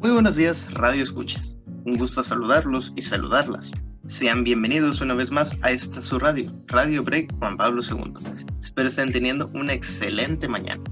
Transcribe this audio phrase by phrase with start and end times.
[0.00, 1.58] Muy buenos días, Radio Escuchas.
[1.84, 3.70] Un gusto saludarlos y saludarlas.
[4.06, 8.14] Sean bienvenidos una vez más a esta su radio, Radio Break Juan Pablo II.
[8.58, 10.82] Espero estén teniendo una excelente mañana.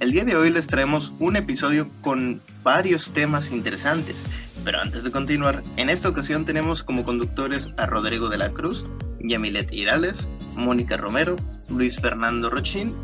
[0.00, 4.26] El día de hoy les traemos un episodio con varios temas interesantes,
[4.64, 8.86] pero antes de continuar, en esta ocasión tenemos como conductores a Rodrigo de la Cruz,
[9.20, 10.26] Yamilet Irales,
[10.56, 11.36] Mónica Romero,
[11.68, 12.94] Luis Fernando Rochín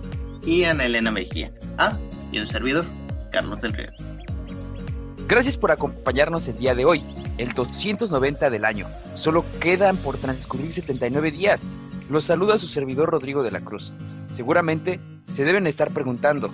[0.42, 1.52] y Ana Elena Mejía.
[1.76, 1.98] Ah,
[2.32, 2.86] y un servidor,
[3.30, 3.90] Carlos del Río.
[5.30, 7.04] Gracias por acompañarnos el día de hoy,
[7.38, 8.88] el 290 del año.
[9.14, 11.68] Solo quedan por transcurrir 79 días.
[12.10, 13.92] Los saluda su servidor Rodrigo de la Cruz.
[14.34, 14.98] Seguramente
[15.32, 16.50] se deben estar preguntando,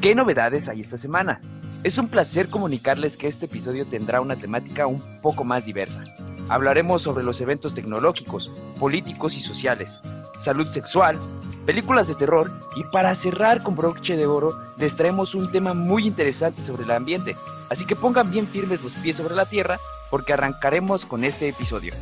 [0.00, 1.40] ¿qué novedades hay esta semana?
[1.84, 6.02] Es un placer comunicarles que este episodio tendrá una temática un poco más diversa.
[6.48, 10.00] Hablaremos sobre los eventos tecnológicos, políticos y sociales,
[10.38, 11.18] salud sexual,
[11.66, 16.06] películas de terror y para cerrar con broche de oro les traemos un tema muy
[16.06, 17.36] interesante sobre el ambiente,
[17.68, 19.78] así que pongan bien firmes los pies sobre la tierra
[20.10, 21.92] porque arrancaremos con este episodio.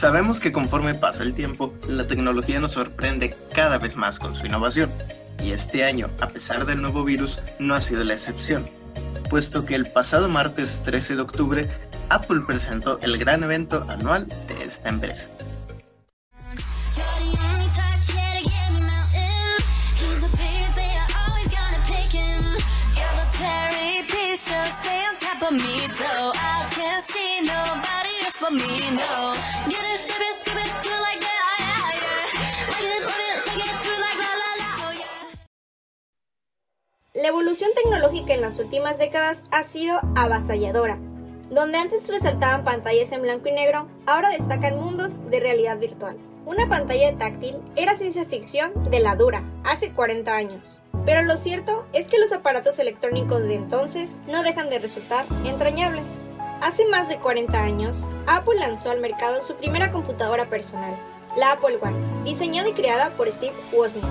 [0.00, 4.46] Sabemos que conforme pasa el tiempo, la tecnología nos sorprende cada vez más con su
[4.46, 4.90] innovación,
[5.44, 8.64] y este año, a pesar del nuevo virus, no ha sido la excepción,
[9.28, 11.70] puesto que el pasado martes 13 de octubre,
[12.08, 15.28] Apple presentó el gran evento anual de esta empresa.
[37.12, 40.98] La evolución tecnológica en las últimas décadas ha sido avasalladora.
[41.50, 46.16] Donde antes resaltaban pantallas en blanco y negro, ahora destacan mundos de realidad virtual.
[46.46, 50.80] Una pantalla táctil era ciencia ficción de la dura, hace 40 años.
[51.04, 56.06] Pero lo cierto es que los aparatos electrónicos de entonces no dejan de resultar entrañables.
[56.60, 60.94] Hace más de 40 años, Apple lanzó al mercado su primera computadora personal,
[61.34, 64.04] la Apple One, diseñada y creada por Steve Wozniak.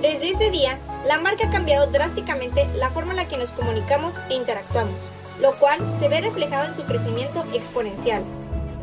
[0.00, 0.78] Desde ese día,
[1.08, 4.94] la marca ha cambiado drásticamente la forma en la que nos comunicamos e interactuamos,
[5.40, 8.22] lo cual se ve reflejado en su crecimiento exponencial.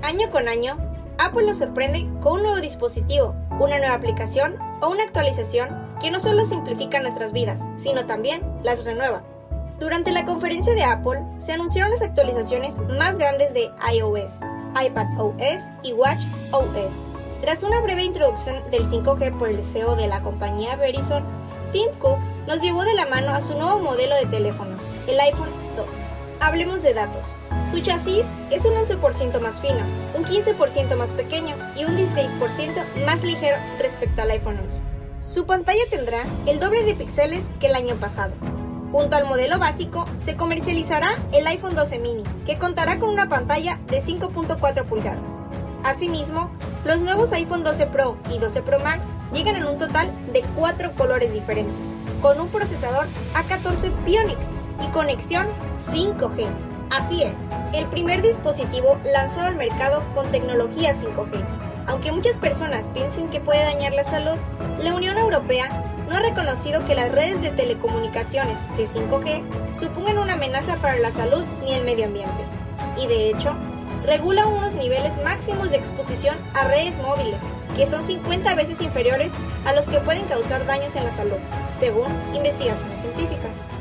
[0.01, 0.77] Año con año,
[1.19, 5.69] Apple nos sorprende con un nuevo dispositivo, una nueva aplicación o una actualización
[6.01, 9.23] que no solo simplifica nuestras vidas, sino también las renueva.
[9.79, 14.33] Durante la conferencia de Apple se anunciaron las actualizaciones más grandes de iOS,
[14.75, 16.91] iPadOS y WatchOS.
[17.41, 21.23] Tras una breve introducción del 5G por el CEO de la compañía Verizon,
[21.71, 25.49] Tim Cook nos llevó de la mano a su nuevo modelo de teléfonos, el iPhone
[25.77, 26.01] 12.
[26.41, 27.23] Hablemos de datos.
[27.71, 29.79] Su chasis es un 11% más fino,
[30.13, 34.81] un 15% más pequeño y un 16% más ligero respecto al iPhone 11.
[35.21, 38.33] Su pantalla tendrá el doble de píxeles que el año pasado,
[38.91, 43.79] Junto al modelo básico se comercializará el iPhone 12 mini, que contará con una pantalla
[43.87, 45.41] de 5.4 pulgadas.
[45.83, 46.49] Asimismo,
[46.85, 50.93] los nuevos iPhone 12 Pro y 12 Pro Max llegan en un total de 4
[50.93, 51.85] colores diferentes,
[52.21, 53.05] con un procesador
[53.35, 54.39] A14 Bionic
[54.83, 55.47] y conexión
[55.91, 56.47] 5G.
[56.89, 57.33] Así es,
[57.73, 61.68] el primer dispositivo lanzado al mercado con tecnología 5G.
[61.89, 64.37] Aunque muchas personas piensen que puede dañar la salud,
[64.77, 65.69] la Unión Europea
[66.07, 71.11] no ha reconocido que las redes de telecomunicaciones de 5G supongan una amenaza para la
[71.11, 72.45] salud ni el medio ambiente.
[72.95, 73.55] Y de hecho,
[74.05, 77.39] regula unos niveles máximos de exposición a redes móviles,
[77.75, 79.31] que son 50 veces inferiores
[79.65, 81.37] a los que pueden causar daños en la salud,
[81.79, 83.78] según investigaciones científicas.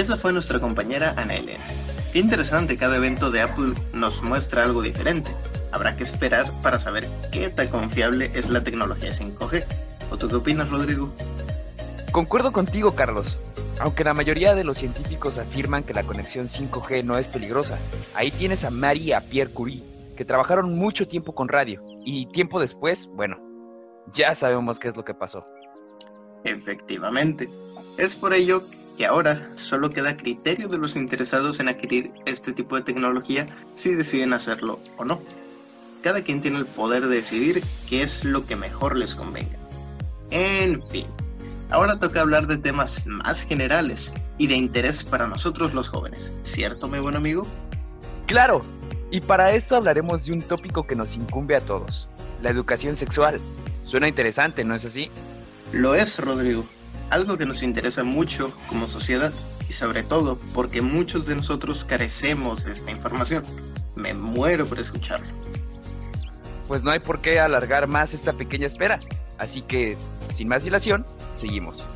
[0.00, 1.64] Esa fue nuestra compañera Ana Elena.
[2.12, 5.30] Qué interesante, cada evento de Apple nos muestra algo diferente.
[5.72, 9.64] Habrá que esperar para saber qué tan confiable es la tecnología 5G.
[10.10, 11.12] ¿O tú qué opinas, Rodrigo?
[12.10, 13.38] Concuerdo contigo, Carlos.
[13.78, 17.78] Aunque la mayoría de los científicos afirman que la conexión 5G no es peligrosa,
[18.14, 19.82] ahí tienes a Marie y a Pierre Curie,
[20.16, 23.38] que trabajaron mucho tiempo con radio, y tiempo después, bueno,
[24.14, 25.46] ya sabemos qué es lo que pasó.
[26.44, 27.48] Efectivamente.
[27.96, 28.62] Es por ello
[29.00, 33.94] que ahora solo queda criterio de los interesados en adquirir este tipo de tecnología si
[33.94, 35.22] deciden hacerlo o no.
[36.02, 39.56] Cada quien tiene el poder de decidir qué es lo que mejor les convenga.
[40.30, 41.06] En fin,
[41.70, 46.86] ahora toca hablar de temas más generales y de interés para nosotros los jóvenes, ¿cierto,
[46.86, 47.46] mi buen amigo?
[48.26, 48.60] Claro,
[49.10, 52.06] y para esto hablaremos de un tópico que nos incumbe a todos,
[52.42, 53.40] la educación sexual.
[53.86, 55.08] Suena interesante, ¿no es así?
[55.72, 56.66] Lo es, Rodrigo.
[57.10, 59.32] Algo que nos interesa mucho como sociedad
[59.68, 63.44] y sobre todo porque muchos de nosotros carecemos de esta información.
[63.96, 65.26] Me muero por escucharlo.
[66.68, 69.00] Pues no hay por qué alargar más esta pequeña espera.
[69.38, 69.96] Así que,
[70.36, 71.04] sin más dilación,
[71.40, 71.88] seguimos.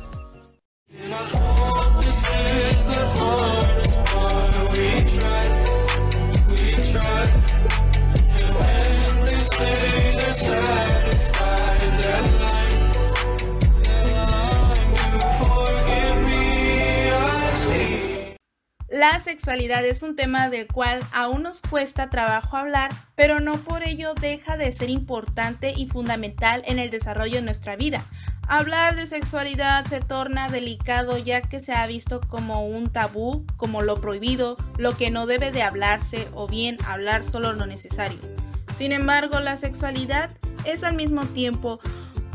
[19.11, 23.83] La sexualidad es un tema del cual aún nos cuesta trabajo hablar, pero no por
[23.83, 28.03] ello deja de ser importante y fundamental en el desarrollo de nuestra vida.
[28.47, 33.83] Hablar de sexualidad se torna delicado ya que se ha visto como un tabú, como
[33.83, 38.17] lo prohibido, lo que no debe de hablarse o bien hablar solo lo necesario.
[38.73, 40.31] Sin embargo, la sexualidad
[40.65, 41.79] es al mismo tiempo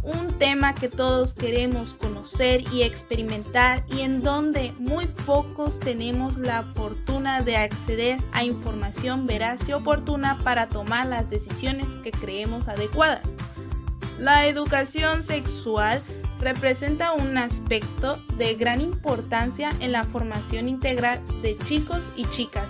[0.03, 6.63] un tema que todos queremos conocer y experimentar y en donde muy pocos tenemos la
[6.75, 13.23] fortuna de acceder a información veraz y oportuna para tomar las decisiones que creemos adecuadas.
[14.19, 16.03] La educación sexual
[16.41, 22.69] representa un aspecto de gran importancia en la formación integral de chicos y chicas,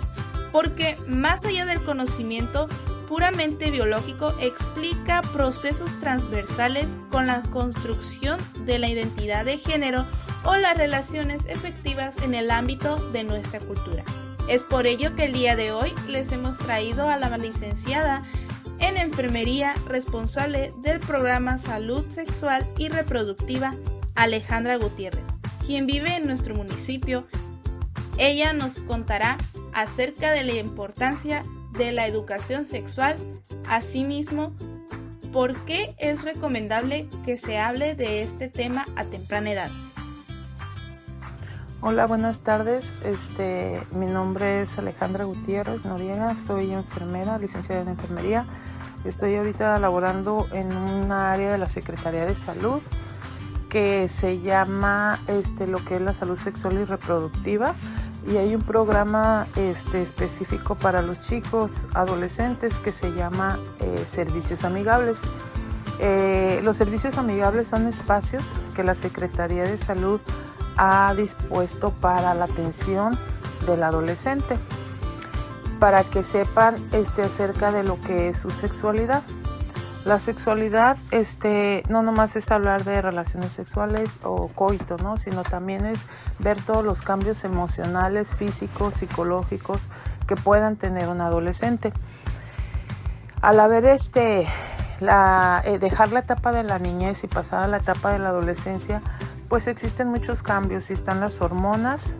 [0.51, 2.67] porque más allá del conocimiento
[3.11, 10.07] puramente biológico explica procesos transversales con la construcción de la identidad de género
[10.45, 14.05] o las relaciones efectivas en el ámbito de nuestra cultura.
[14.47, 18.23] Es por ello que el día de hoy les hemos traído a la licenciada
[18.79, 23.75] en enfermería responsable del programa Salud Sexual y Reproductiva,
[24.15, 25.25] Alejandra Gutiérrez,
[25.65, 27.27] quien vive en nuestro municipio.
[28.17, 29.37] Ella nos contará
[29.73, 31.43] acerca de la importancia
[31.85, 33.15] de la educación sexual.
[33.67, 34.53] Asimismo,
[35.33, 39.71] ¿por qué es recomendable que se hable de este tema a temprana edad?
[41.81, 42.95] Hola, buenas tardes.
[43.03, 48.45] Este, mi nombre es Alejandra Gutiérrez Noriega, soy enfermera, licenciada en enfermería.
[49.03, 52.79] Estoy ahorita laborando en una área de la Secretaría de Salud
[53.69, 57.73] que se llama este, lo que es la salud sexual y reproductiva
[58.27, 64.63] y hay un programa este, específico para los chicos adolescentes que se llama eh, Servicios
[64.63, 65.21] Amigables.
[65.99, 70.21] Eh, los servicios amigables son espacios que la Secretaría de Salud
[70.77, 73.17] ha dispuesto para la atención
[73.65, 74.57] del adolescente,
[75.79, 79.23] para que sepan este, acerca de lo que es su sexualidad.
[80.03, 85.15] La sexualidad este, no nomás es hablar de relaciones sexuales o coito, ¿no?
[85.15, 86.07] sino también es
[86.39, 89.89] ver todos los cambios emocionales, físicos, psicológicos
[90.27, 91.93] que puedan tener un adolescente.
[93.41, 94.47] Al haber este,
[95.01, 98.29] la, eh, dejar la etapa de la niñez y pasar a la etapa de la
[98.29, 99.03] adolescencia,
[99.49, 102.15] pues existen muchos cambios y están las hormonas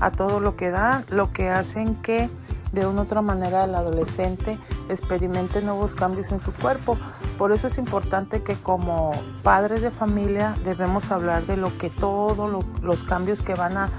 [0.00, 2.28] a todo lo que da, lo que hacen que
[2.72, 4.58] de una otra manera el adolescente
[4.88, 6.96] experimente nuevos cambios en su cuerpo.
[7.38, 9.12] Por eso es importante que como
[9.42, 13.90] padres de familia debemos hablar de lo que todos los cambios que van a,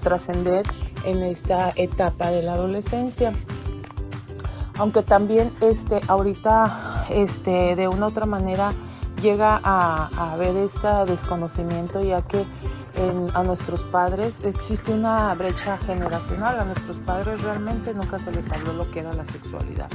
[0.00, 0.66] trascender
[1.04, 3.32] en esta etapa de la adolescencia.
[4.78, 8.72] Aunque también este, ahorita este, de una otra manera
[9.20, 12.44] llega a, a haber este desconocimiento ya que
[13.34, 18.72] a nuestros padres, existe una brecha generacional, a nuestros padres realmente nunca se les habló
[18.72, 19.88] lo que era la sexualidad.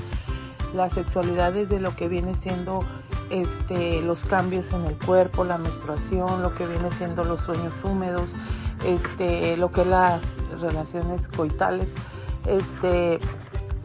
[0.73, 2.83] La sexualidad es de lo que viene siendo
[3.29, 8.31] este, los cambios en el cuerpo, la menstruación, lo que viene siendo los sueños húmedos,
[8.85, 10.21] este, lo que las
[10.61, 11.93] relaciones coitales.
[12.45, 13.19] Este,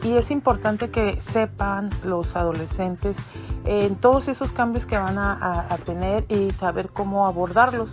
[0.03, 3.17] y es importante que sepan los adolescentes
[3.65, 7.89] en todos esos cambios que van a, tener y saber cómo abordarlos,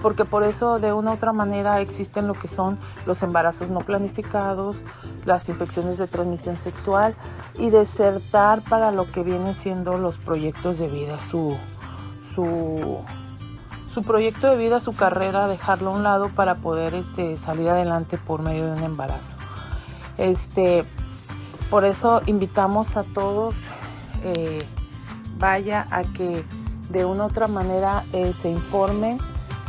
[0.00, 3.80] porque por eso de una u otra manera existen lo que son los embarazos no
[3.80, 4.84] planificados,
[5.24, 7.14] las infecciones de transmisión sexual
[7.58, 11.56] y desertar para lo que vienen siendo los proyectos de vida, su,
[12.34, 12.98] su,
[13.92, 18.18] su proyecto de vida, su carrera, dejarlo a un lado para poder este, salir adelante
[18.18, 19.36] por medio de un embarazo.
[20.18, 20.84] Este,
[21.70, 23.54] por eso invitamos a todos
[24.24, 24.66] eh,
[25.42, 26.44] vaya a que
[26.88, 29.18] de una u otra manera eh, se informen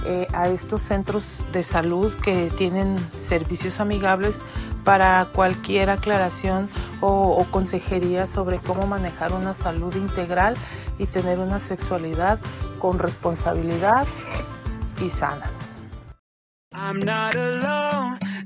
[0.06, 2.96] eh, a estos centros de salud que tienen
[3.28, 4.36] servicios amigables
[4.84, 6.70] para cualquier aclaración
[7.02, 10.54] o, consejería sobre cómo manejar una salud integral
[11.00, 12.40] y tener una sexualidad
[12.80, 14.06] con responsabilidad
[15.02, 15.50] y sana.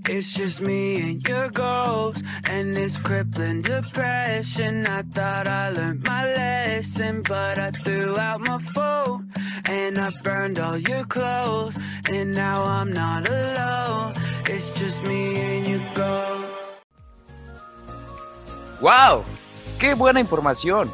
[0.10, 4.86] It's just me and your goals and this crippling depression.
[4.88, 9.30] I thought I learned my lesson, but I threw out my phone
[9.66, 11.78] and I burned all your clothes.
[12.10, 14.14] And now I'm not alone,
[14.48, 16.78] it's just me and your goals.
[18.82, 19.24] ¡Wow!
[19.80, 20.90] ¡Qué buena información!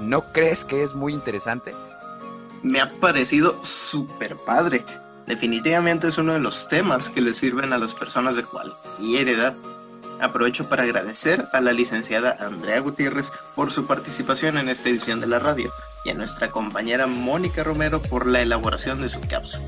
[0.00, 1.72] ¿No crees que es muy interesante?
[2.62, 4.84] Me ha parecido súper padre.
[5.26, 9.54] Definitivamente es uno de los temas que le sirven a las personas de cualquier edad.
[10.20, 15.26] Aprovecho para agradecer a la licenciada Andrea Gutiérrez por su participación en esta edición de
[15.26, 15.70] la radio
[16.04, 19.64] y a nuestra compañera Mónica Romero por la elaboración de su cápsula.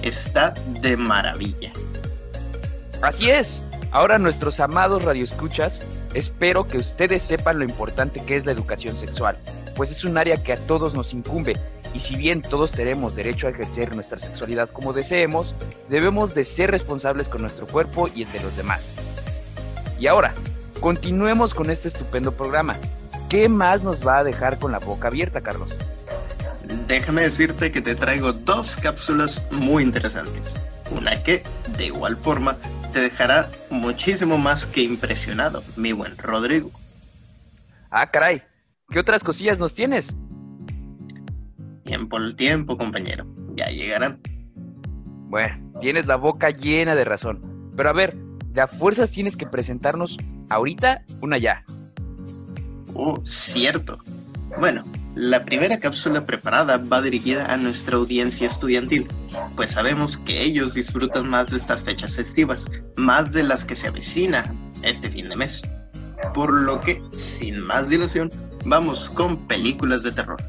[0.00, 1.72] Está de maravilla.
[3.02, 3.60] Así es.
[3.90, 5.82] Ahora nuestros amados radioescuchas,
[6.14, 9.36] espero que ustedes sepan lo importante que es la educación sexual,
[9.74, 11.56] pues es un área que a todos nos incumbe
[11.94, 15.54] y si bien todos tenemos derecho a ejercer nuestra sexualidad como deseemos,
[15.88, 18.94] debemos de ser responsables con nuestro cuerpo y el de los demás.
[19.98, 20.34] Y ahora,
[20.80, 22.76] continuemos con este estupendo programa.
[23.28, 25.74] ¿Qué más nos va a dejar con la boca abierta, Carlos?
[26.86, 30.54] Déjame decirte que te traigo dos cápsulas muy interesantes.
[30.90, 31.42] Una que,
[31.76, 32.56] de igual forma,
[32.92, 36.70] te dejará muchísimo más que impresionado, mi buen Rodrigo.
[37.90, 38.42] Ah, caray,
[38.88, 40.14] ¿qué otras cosillas nos tienes?
[41.90, 44.20] Tiempo al tiempo, compañero, ya llegarán.
[45.28, 47.72] Bueno, tienes la boca llena de razón.
[47.76, 48.16] Pero a ver,
[48.52, 50.16] de a fuerzas tienes que presentarnos
[50.50, 51.64] ahorita una ya.
[52.94, 53.98] Oh, cierto.
[54.60, 54.84] Bueno,
[55.16, 59.08] la primera cápsula preparada va dirigida a nuestra audiencia estudiantil,
[59.56, 63.88] pues sabemos que ellos disfrutan más de estas fechas festivas, más de las que se
[63.88, 64.44] avecinan
[64.82, 65.68] este fin de mes.
[66.34, 68.30] Por lo que, sin más dilación,
[68.64, 70.40] vamos con películas de terror.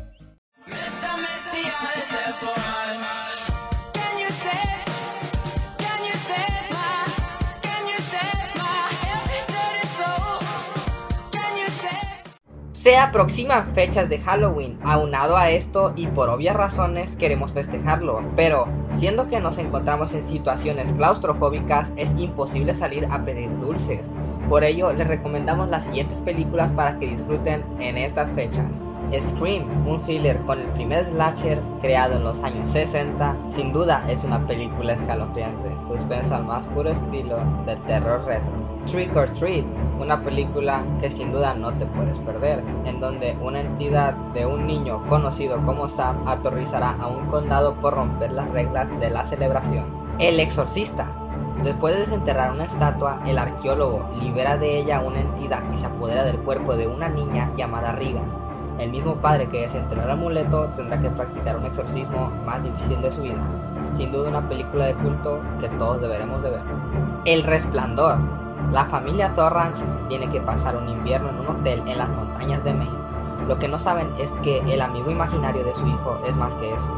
[12.82, 18.68] Se aproximan fechas de Halloween, aunado a esto y por obvias razones queremos festejarlo, pero
[18.94, 24.04] siendo que nos encontramos en situaciones claustrofóbicas es imposible salir a pedir dulces.
[24.50, 28.74] Por ello les recomendamos las siguientes películas para que disfruten en estas fechas.
[29.14, 34.24] Scream, un thriller con el primer slasher creado en los años 60, sin duda es
[34.24, 38.71] una película escalofriante, suspensa al más puro estilo del terror retro.
[38.88, 39.66] Trick or Treat,
[40.00, 44.66] una película que sin duda no te puedes perder, en donde una entidad de un
[44.66, 49.86] niño conocido como Sam aterrorizará a un condado por romper las reglas de la celebración.
[50.20, 51.08] El exorcista,
[51.64, 56.24] Después de desenterrar una estatua, el arqueólogo libera de ella una entidad que se apodera
[56.24, 58.22] del cuerpo de una niña llamada Riga,
[58.82, 63.12] el mismo padre que desenterró el amuleto tendrá que practicar un exorcismo más difícil de
[63.12, 63.38] su vida.
[63.94, 66.62] Sin duda una película de culto que todos deberemos de ver.
[67.26, 68.18] El Resplandor.
[68.72, 72.74] La familia Torrance tiene que pasar un invierno en un hotel en las montañas de
[72.74, 73.02] Maine.
[73.48, 76.74] Lo que no saben es que el amigo imaginario de su hijo es más que
[76.74, 76.90] eso.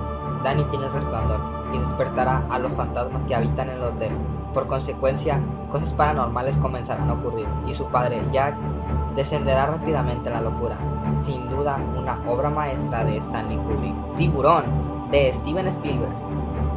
[0.44, 1.40] Danny tiene el resplandor
[1.74, 4.12] y despertará a los fantasmas que habitan en el hotel.
[4.54, 5.40] Por consecuencia,
[5.72, 8.56] cosas paranormales comenzarán a ocurrir y su padre, Jack,
[9.16, 10.78] descenderá rápidamente en la locura.
[11.24, 14.16] Sin duda, una obra maestra de Stanley Kubrick.
[14.16, 14.66] Tiburón,
[15.10, 16.14] de Steven Spielberg.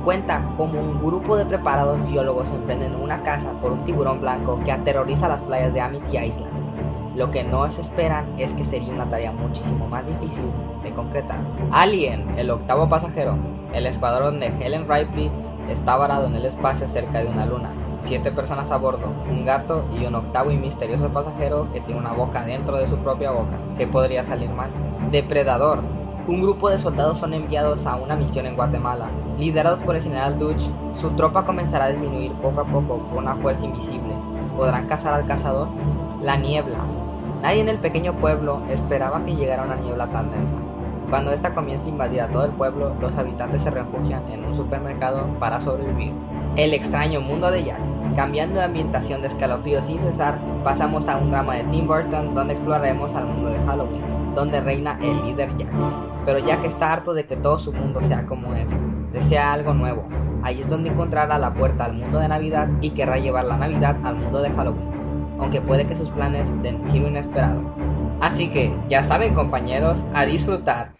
[0.07, 4.71] Cuenta como un grupo de preparados biólogos emprenden una caza por un tiburón blanco que
[4.71, 7.17] aterroriza las playas de Amity Island.
[7.17, 10.45] Lo que no se esperan es que sería una tarea muchísimo más difícil
[10.85, 11.41] de concretar.
[11.73, 13.37] Alien, el octavo pasajero.
[13.73, 15.29] El escuadrón de Helen Ripley
[15.69, 17.73] está varado en el espacio cerca de una luna
[18.05, 22.13] siete personas a bordo, un gato y un octavo y misterioso pasajero que tiene una
[22.13, 23.59] boca dentro de su propia boca.
[23.77, 24.71] ¿Qué podría salir mal?
[25.11, 25.81] Depredador.
[26.29, 29.11] Un grupo de soldados son enviados a una misión en Guatemala.
[29.39, 33.37] Liderados por el general Dutch, su tropa comenzará a disminuir poco a poco por una
[33.37, 34.17] fuerza invisible.
[34.57, 35.69] ¿Podrán cazar al cazador?
[36.21, 36.79] La niebla.
[37.43, 40.57] Nadie en el pequeño pueblo esperaba que llegara una niebla tan densa.
[41.11, 44.57] Cuando esta comienza a invadir a todo el pueblo, los habitantes se refugian en un
[44.57, 46.13] supermercado para sobrevivir.
[46.57, 47.79] El extraño mundo de Jack.
[48.17, 52.55] Cambiando de ambientación de escalofrío sin cesar, pasamos a un drama de Tim Burton donde
[52.55, 54.03] exploraremos al mundo de Halloween,
[54.37, 55.71] donde reina el líder Jack.
[56.25, 58.69] Pero Jack está harto de que todo su mundo sea como es,
[59.12, 60.07] desea algo nuevo.
[60.43, 63.97] Ahí es donde encontrará la puerta al mundo de Navidad y querrá llevar la Navidad
[64.05, 64.90] al mundo de Halloween,
[65.40, 67.61] aunque puede que sus planes den giro inesperado.
[68.21, 70.93] Así que, ya saben compañeros, a disfrutar.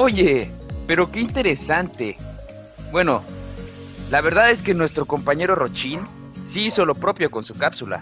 [0.00, 0.48] Oye,
[0.86, 2.16] pero qué interesante.
[2.92, 3.24] Bueno,
[4.12, 6.02] la verdad es que nuestro compañero Rochin
[6.46, 8.00] sí hizo lo propio con su cápsula.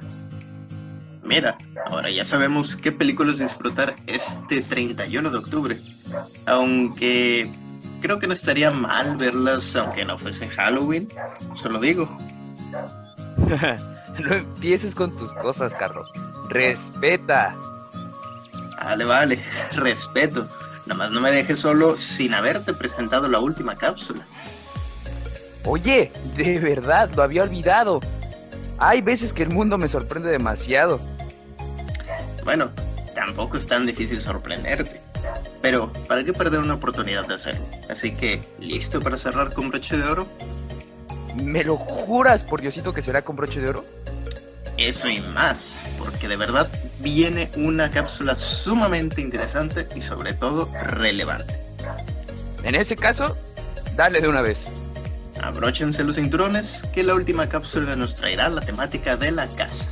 [1.24, 5.78] Mira, ahora ya sabemos qué películas disfrutar este 31 de octubre.
[6.44, 7.50] Aunque
[8.02, 11.08] creo que no estaría mal verlas aunque no fuese Halloween.
[11.54, 12.06] Solo digo.
[14.18, 16.12] no empieces con tus cosas, Carlos.
[16.50, 17.56] Respeta.
[18.84, 19.42] Vale, vale,
[19.76, 20.46] respeto.
[20.86, 24.24] Nada más no me dejes solo sin haberte presentado la última cápsula.
[25.64, 28.00] Oye, de verdad, lo había olvidado.
[28.78, 31.00] Hay veces que el mundo me sorprende demasiado.
[32.44, 32.70] Bueno,
[33.14, 35.00] tampoco es tan difícil sorprenderte.
[35.60, 37.66] Pero, ¿para qué perder una oportunidad de hacerlo?
[37.90, 40.28] Así que, ¿listo para cerrar con broche de oro?
[41.42, 43.84] ¿Me lo juras, por Diosito, que será con broche de oro?
[44.76, 46.68] Eso y más, porque de verdad
[47.00, 51.60] viene una cápsula sumamente interesante y sobre todo relevante.
[52.62, 53.36] En ese caso,
[53.94, 54.66] dale de una vez.
[55.42, 59.88] Abróchense los cinturones, que la última cápsula nos traerá la temática de la casa.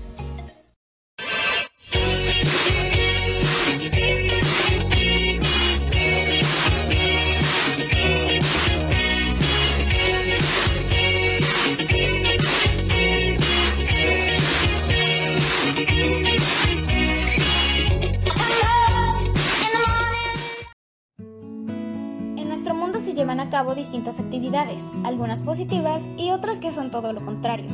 [25.04, 27.66] Algunas positivas y otras que son todo lo contrario,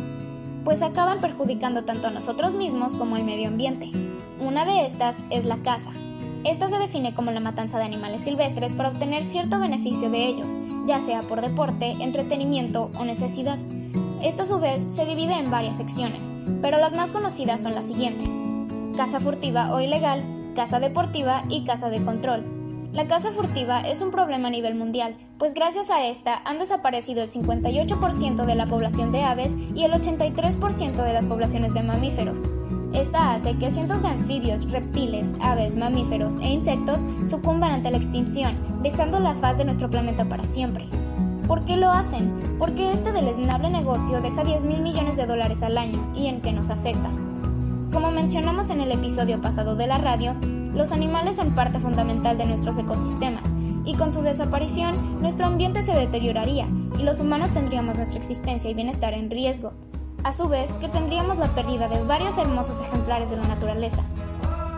[0.65, 3.91] pues acaban perjudicando tanto a nosotros mismos como al medio ambiente.
[4.41, 5.91] Una de estas es la caza.
[6.45, 10.57] Esta se define como la matanza de animales silvestres para obtener cierto beneficio de ellos,
[10.87, 13.59] ya sea por deporte, entretenimiento o necesidad.
[14.23, 16.33] Esta a su vez se divide en varias secciones,
[16.63, 18.31] pero las más conocidas son las siguientes.
[18.97, 20.23] Caza furtiva o ilegal,
[20.55, 22.60] caza deportiva y caza de control,
[22.93, 27.23] la caza furtiva es un problema a nivel mundial, pues gracias a esta han desaparecido
[27.23, 32.43] el 58% de la población de aves y el 83% de las poblaciones de mamíferos.
[32.93, 38.57] Esta hace que cientos de anfibios, reptiles, aves, mamíferos e insectos sucumban ante la extinción,
[38.83, 40.89] dejando la faz de nuestro planeta para siempre.
[41.47, 42.57] ¿Por qué lo hacen?
[42.59, 46.51] Porque este deleznable negocio deja 10 mil millones de dólares al año y en qué
[46.51, 47.09] nos afecta.
[47.93, 50.35] Como mencionamos en el episodio pasado de la radio,
[50.75, 53.53] los animales son parte fundamental de nuestros ecosistemas
[53.85, 58.75] y con su desaparición nuestro ambiente se deterioraría y los humanos tendríamos nuestra existencia y
[58.75, 59.73] bienestar en riesgo.
[60.23, 64.03] A su vez, que tendríamos la pérdida de varios hermosos ejemplares de la naturaleza.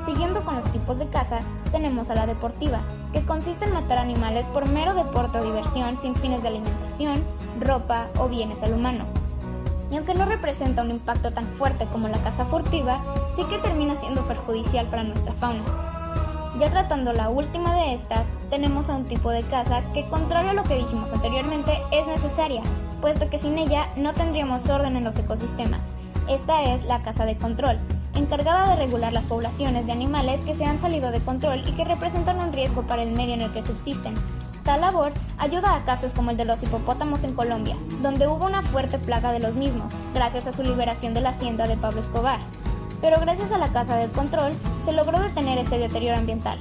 [0.06, 1.40] Siguiendo con los tipos de caza,
[1.72, 2.78] tenemos a la deportiva,
[3.12, 7.22] que consiste en matar animales por mero deporte o diversión sin fines de alimentación,
[7.60, 9.04] ropa o bienes al humano.
[9.92, 13.02] Y aunque no representa un impacto tan fuerte como la caza furtiva,
[13.36, 15.62] sí que termina siendo perjudicial para nuestra fauna.
[16.58, 20.54] Ya tratando la última de estas, tenemos a un tipo de caza que, contrario a
[20.54, 22.62] lo que dijimos anteriormente, es necesaria,
[23.02, 25.90] puesto que sin ella no tendríamos orden en los ecosistemas.
[26.26, 27.76] Esta es la caza de control,
[28.14, 31.84] encargada de regular las poblaciones de animales que se han salido de control y que
[31.84, 34.14] representan un riesgo para el medio en el que subsisten,
[34.64, 38.62] Tal labor ayuda a casos como el de los hipopótamos en Colombia, donde hubo una
[38.62, 42.38] fuerte plaga de los mismos, gracias a su liberación de la hacienda de Pablo Escobar.
[43.00, 44.52] Pero gracias a la Casa del Control,
[44.84, 46.58] se logró detener este deterioro ambiental.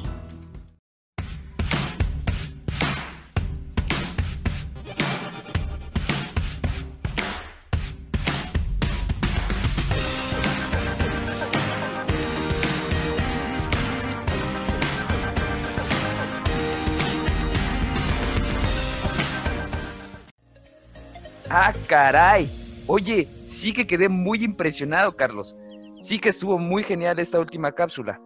[21.54, 22.50] Ah, caray.
[22.88, 25.58] Oye, sí que quedé muy impresionado, Carlos.
[26.02, 28.22] Sí que estuvo muy genial esta última cápsula.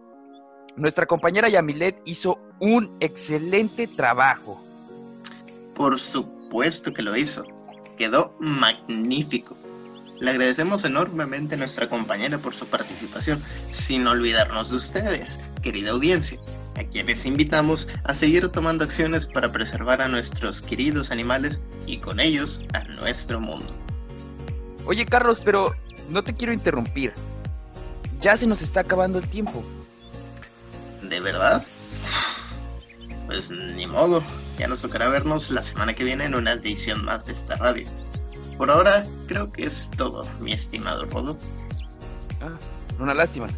[0.76, 4.62] Nuestra compañera Yamilet hizo un excelente trabajo.
[5.74, 7.44] Por supuesto que lo hizo.
[7.98, 9.56] Quedó magnífico.
[10.20, 16.38] Le agradecemos enormemente a nuestra compañera por su participación, sin olvidarnos de ustedes, querida audiencia
[16.76, 22.20] a quienes invitamos a seguir tomando acciones para preservar a nuestros queridos animales y con
[22.20, 23.66] ellos a nuestro mundo.
[24.84, 25.74] Oye Carlos, pero
[26.08, 27.12] no te quiero interrumpir.
[28.20, 29.64] Ya se nos está acabando el tiempo.
[31.02, 31.64] ¿De verdad?
[33.26, 34.22] Pues ni modo,
[34.58, 37.86] ya nos tocará vernos la semana que viene en una edición más de esta radio.
[38.56, 41.36] Por ahora, creo que es todo, mi estimado Rodo.
[42.40, 42.56] Ah,
[42.98, 43.48] una lástima.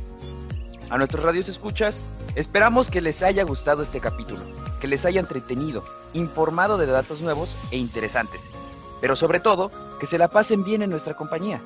[0.91, 2.05] A nuestros radios escuchas,
[2.39, 4.39] esperamos que les haya gustado este capítulo,
[4.81, 8.49] que les haya entretenido, informado de datos nuevos e interesantes,
[9.01, 11.61] pero sobre todo, que se la pasen bien en nuestra compañía.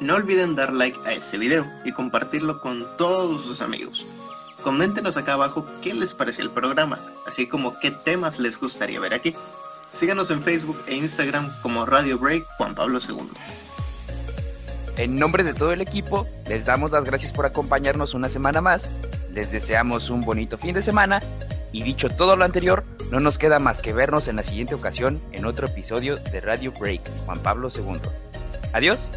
[0.00, 4.06] No olviden dar like a este video y compartirlo con todos sus amigos.
[4.64, 9.12] Coméntenos acá abajo qué les pareció el programa, así como qué temas les gustaría ver
[9.12, 9.34] aquí.
[9.92, 13.28] Síganos en Facebook e Instagram como Radio Break Juan Pablo II.
[14.96, 18.90] En nombre de todo el equipo, les damos las gracias por acompañarnos una semana más,
[19.32, 21.20] les deseamos un bonito fin de semana
[21.72, 25.20] y dicho todo lo anterior, no nos queda más que vernos en la siguiente ocasión
[25.32, 28.00] en otro episodio de Radio Break Juan Pablo II.
[28.72, 29.08] Adiós.